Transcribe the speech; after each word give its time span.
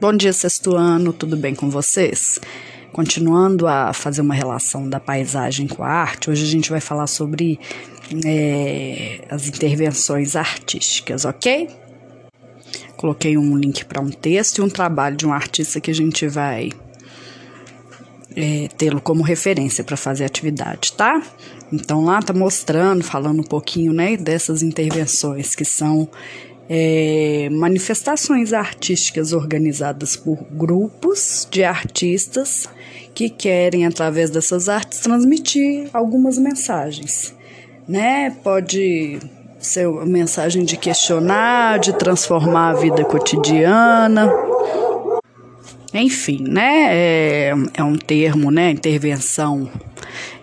Bom 0.00 0.12
dia, 0.12 0.32
sexto 0.32 0.74
ano, 0.74 1.12
tudo 1.12 1.36
bem 1.36 1.54
com 1.54 1.70
vocês? 1.70 2.40
Continuando 2.92 3.68
a 3.68 3.92
fazer 3.92 4.22
uma 4.22 4.34
relação 4.34 4.88
da 4.88 4.98
paisagem 4.98 5.68
com 5.68 5.84
a 5.84 5.88
arte, 5.88 6.28
hoje 6.28 6.42
a 6.44 6.48
gente 6.48 6.68
vai 6.68 6.80
falar 6.80 7.06
sobre 7.06 7.60
é, 8.26 9.20
as 9.30 9.46
intervenções 9.46 10.34
artísticas, 10.34 11.24
ok? 11.24 11.68
Coloquei 12.96 13.38
um 13.38 13.56
link 13.56 13.84
para 13.84 14.00
um 14.00 14.10
texto 14.10 14.58
e 14.58 14.62
um 14.62 14.68
trabalho 14.68 15.16
de 15.16 15.26
um 15.26 15.32
artista 15.32 15.80
que 15.80 15.92
a 15.92 15.94
gente 15.94 16.26
vai 16.26 16.70
é, 18.34 18.68
tê-lo 18.76 19.00
como 19.00 19.22
referência 19.22 19.84
para 19.84 19.96
fazer 19.96 20.24
atividade, 20.24 20.92
tá? 20.94 21.22
Então 21.72 22.04
lá 22.04 22.20
tá 22.20 22.32
mostrando, 22.32 23.04
falando 23.04 23.40
um 23.40 23.44
pouquinho, 23.44 23.92
né, 23.92 24.16
dessas 24.16 24.60
intervenções 24.60 25.54
que 25.54 25.64
são 25.64 26.08
é, 26.68 27.48
manifestações 27.50 28.52
artísticas 28.52 29.32
organizadas 29.32 30.16
por 30.16 30.38
grupos 30.50 31.46
de 31.50 31.62
artistas 31.64 32.68
que 33.14 33.28
querem, 33.28 33.86
através 33.86 34.30
dessas 34.30 34.68
artes, 34.68 35.00
transmitir 35.00 35.88
algumas 35.92 36.38
mensagens, 36.38 37.34
né? 37.86 38.30
Pode 38.42 39.20
ser 39.58 39.88
uma 39.88 40.04
mensagem 40.04 40.64
de 40.64 40.76
questionar, 40.76 41.78
de 41.78 41.92
transformar 41.96 42.70
a 42.70 42.74
vida 42.74 43.04
cotidiana, 43.04 44.30
enfim, 45.94 46.44
né? 46.48 46.88
É, 46.90 47.54
é 47.74 47.84
um 47.84 47.96
termo, 47.96 48.50
né? 48.50 48.70
Intervenção 48.70 49.70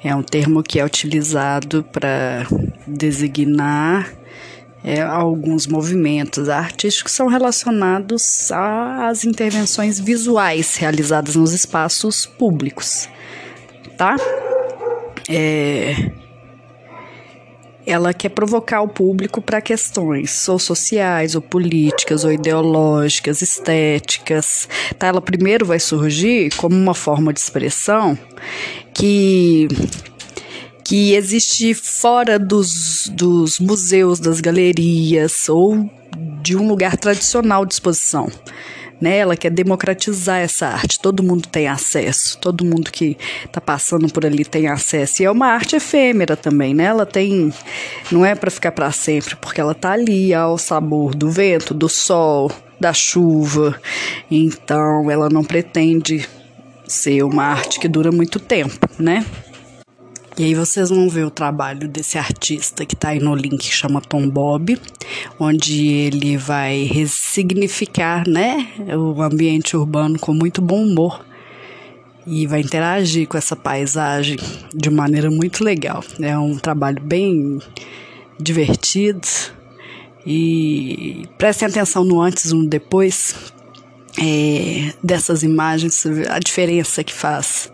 é 0.02 0.16
um 0.16 0.24
termo 0.24 0.64
que 0.64 0.80
é 0.80 0.86
utilizado 0.86 1.84
para 1.92 2.48
designar 2.88 4.10
é, 4.84 5.02
alguns 5.02 5.68
movimentos 5.68 6.50
artísticos 6.50 7.12
são 7.12 7.28
relacionados 7.28 8.52
às 8.52 9.24
intervenções 9.24 10.00
visuais 10.00 10.76
realizadas 10.76 11.36
nos 11.36 11.54
espaços 11.54 12.26
públicos, 12.26 13.08
tá? 13.98 14.16
É, 15.30 16.12
ela 17.86 18.14
quer 18.14 18.30
provocar 18.30 18.82
o 18.82 18.88
público 18.88 19.42
para 19.42 19.62
questões 19.62 20.48
ou 20.48 20.60
sociais, 20.60 21.36
ou 21.36 21.42
políticas, 21.42 22.24
ou 22.24 22.32
ideológicas, 22.32 23.42
estéticas. 23.42 24.68
Tá? 24.98 25.08
Ela 25.08 25.22
primeiro 25.22 25.66
vai 25.66 25.80
surgir 25.80 26.56
como 26.56 26.76
uma 26.76 26.94
forma 26.94 27.34
de 27.34 27.40
expressão 27.40 28.18
que 28.94 29.68
que 30.84 31.14
existe 31.14 31.74
fora 31.74 32.38
dos, 32.38 33.10
dos 33.14 33.60
museus, 33.60 34.20
das 34.20 34.42
galerias 34.42 35.48
ou 35.50 35.90
de 36.42 36.56
um 36.56 36.68
lugar 36.68 36.98
tradicional 36.98 37.66
de 37.66 37.74
exposição 37.74 38.30
né? 39.02 39.18
Ela 39.18 39.36
quer 39.36 39.50
democratizar 39.50 40.40
essa 40.40 40.68
arte. 40.68 41.00
Todo 41.00 41.24
mundo 41.24 41.48
tem 41.50 41.68
acesso, 41.68 42.38
todo 42.38 42.64
mundo 42.64 42.92
que 42.92 43.18
está 43.44 43.60
passando 43.60 44.08
por 44.14 44.24
ali 44.26 44.46
tem 44.46 44.68
acesso. 44.68 45.24
E 45.24 45.26
é 45.26 45.32
uma 45.32 45.48
arte 45.48 45.76
efêmera 45.76 46.38
também, 46.38 46.76
né? 46.76 46.84
Ela 46.84 47.06
tem, 47.06 47.52
não 48.12 48.24
é 48.24 48.36
para 48.36 48.52
ficar 48.52 48.72
para 48.72 48.92
sempre, 48.92 49.36
porque 49.36 49.60
ela 49.60 49.74
tá 49.74 49.94
ali 49.94 50.34
ao 50.34 50.58
sabor 50.58 51.16
do 51.16 51.30
vento, 51.30 51.74
do 51.74 51.90
sol, 51.90 52.52
da 52.80 52.94
chuva. 52.94 53.76
Então, 54.30 55.10
ela 55.10 55.28
não 55.28 55.44
pretende 55.44 56.30
ser 56.88 57.24
uma 57.24 57.46
arte 57.46 57.80
que 57.80 57.88
dura 57.88 58.12
muito 58.12 58.40
tempo, 58.40 58.88
né? 59.00 59.26
E 60.42 60.44
aí 60.44 60.56
vocês 60.56 60.90
vão 60.90 61.08
ver 61.08 61.24
o 61.24 61.30
trabalho 61.30 61.88
desse 61.88 62.18
artista 62.18 62.84
que 62.84 62.96
está 62.96 63.10
aí 63.10 63.20
no 63.20 63.36
link 63.36 63.60
que 63.60 63.72
chama 63.72 64.02
Tom 64.02 64.28
Bob, 64.28 64.76
onde 65.40 65.88
ele 65.88 66.36
vai 66.36 66.82
ressignificar, 66.86 68.28
né, 68.28 68.68
o 68.98 69.22
ambiente 69.22 69.78
urbano 69.78 70.18
com 70.18 70.34
muito 70.34 70.60
bom 70.60 70.84
humor. 70.84 71.24
E 72.26 72.48
vai 72.48 72.62
interagir 72.62 73.28
com 73.28 73.38
essa 73.38 73.56
paisagem 73.56 74.38
de 74.74 74.90
maneira 74.90 75.30
muito 75.30 75.64
legal. 75.64 76.04
É 76.20 76.36
um 76.36 76.58
trabalho 76.58 77.00
bem 77.04 77.60
divertido. 78.40 79.28
E 80.26 81.30
prestem 81.38 81.68
atenção 81.68 82.04
no 82.04 82.20
antes 82.20 82.46
e 82.46 82.56
no 82.56 82.68
depois 82.68 83.36
é, 84.20 84.92
dessas 85.04 85.44
imagens, 85.44 86.04
a 86.32 86.40
diferença 86.40 87.04
que 87.04 87.14
faz 87.14 87.72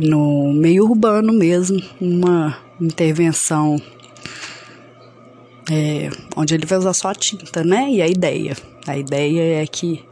no 0.00 0.52
meio 0.52 0.84
urbano 0.84 1.32
mesmo, 1.32 1.82
uma 2.00 2.56
intervenção 2.80 3.76
é, 5.70 6.10
onde 6.36 6.54
ele 6.54 6.66
vai 6.66 6.78
usar 6.78 6.92
só 6.92 7.08
a 7.08 7.14
tinta, 7.14 7.62
né? 7.62 7.90
E 7.90 8.02
a 8.02 8.08
ideia. 8.08 8.56
A 8.86 8.96
ideia 8.96 9.62
é 9.62 9.66
que 9.66 10.04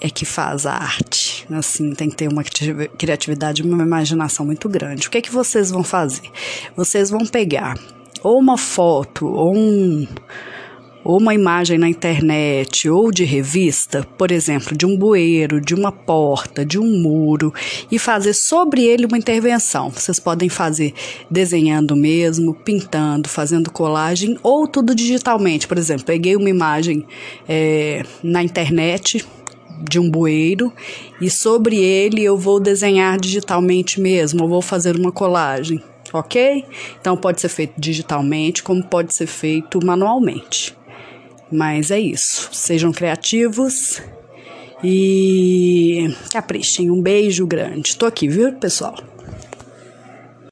é 0.00 0.08
que 0.08 0.24
faz 0.24 0.64
a 0.64 0.72
arte. 0.72 1.46
Assim, 1.50 1.92
tem 1.92 2.08
que 2.08 2.16
ter 2.16 2.28
uma 2.28 2.42
criatividade, 2.42 3.62
uma 3.62 3.82
imaginação 3.82 4.46
muito 4.46 4.68
grande. 4.68 5.08
O 5.08 5.10
que 5.10 5.18
é 5.18 5.20
que 5.20 5.30
vocês 5.30 5.70
vão 5.70 5.84
fazer? 5.84 6.30
Vocês 6.74 7.10
vão 7.10 7.26
pegar 7.26 7.78
ou 8.22 8.38
uma 8.38 8.56
foto 8.56 9.26
ou 9.26 9.54
um 9.54 10.06
ou 11.04 11.18
uma 11.18 11.34
imagem 11.34 11.78
na 11.78 11.88
internet 11.88 12.88
ou 12.88 13.10
de 13.10 13.24
revista, 13.24 14.06
por 14.18 14.30
exemplo, 14.30 14.76
de 14.76 14.86
um 14.86 14.96
bueiro, 14.96 15.60
de 15.60 15.74
uma 15.74 15.90
porta, 15.90 16.64
de 16.64 16.78
um 16.78 17.00
muro, 17.00 17.52
e 17.90 17.98
fazer 17.98 18.34
sobre 18.34 18.84
ele 18.84 19.06
uma 19.06 19.18
intervenção. 19.18 19.90
Vocês 19.90 20.18
podem 20.18 20.48
fazer 20.48 20.92
desenhando 21.30 21.96
mesmo, 21.96 22.54
pintando, 22.54 23.28
fazendo 23.28 23.70
colagem 23.70 24.38
ou 24.42 24.66
tudo 24.66 24.94
digitalmente. 24.94 25.66
Por 25.66 25.78
exemplo, 25.78 26.04
peguei 26.04 26.36
uma 26.36 26.50
imagem 26.50 27.06
é, 27.48 28.04
na 28.22 28.42
internet 28.42 29.24
de 29.82 29.98
um 29.98 30.10
bueiro 30.10 30.72
e 31.20 31.30
sobre 31.30 31.76
ele 31.76 32.22
eu 32.22 32.36
vou 32.36 32.60
desenhar 32.60 33.18
digitalmente 33.18 34.00
mesmo, 34.00 34.42
ou 34.42 34.48
vou 34.48 34.62
fazer 34.62 34.96
uma 34.96 35.10
colagem. 35.10 35.82
Ok? 36.12 36.64
Então 37.00 37.16
pode 37.16 37.40
ser 37.40 37.48
feito 37.48 37.74
digitalmente, 37.78 38.64
como 38.64 38.82
pode 38.82 39.14
ser 39.14 39.26
feito 39.26 39.84
manualmente. 39.84 40.74
Mas 41.50 41.90
é 41.90 41.98
isso. 41.98 42.48
Sejam 42.52 42.92
criativos 42.92 44.00
e 44.82 46.14
caprichem. 46.30 46.90
Um 46.90 47.02
beijo 47.02 47.46
grande. 47.46 47.96
Tô 47.96 48.06
aqui, 48.06 48.28
viu, 48.28 48.52
pessoal? 48.54 48.96